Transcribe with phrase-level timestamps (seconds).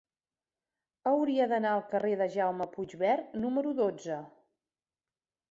[1.11, 4.19] Hauria d'anar al carrer de Jaume Puigvert número dotze.